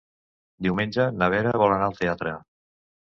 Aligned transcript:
Diumenge 0.67 1.05
na 1.19 1.29
Vera 1.35 1.53
vol 1.65 1.75
anar 1.77 1.91
al 1.91 2.01
teatre. 2.01 2.35